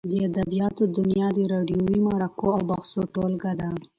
د 0.09 0.11
ادبیاتو 0.27 0.83
دونیا 0.97 1.27
د 1.37 1.39
راډیووي 1.53 1.99
مرکو 2.07 2.47
او 2.55 2.61
بحثو 2.69 3.01
ټولګه 3.13 3.51
ده. 3.59 3.69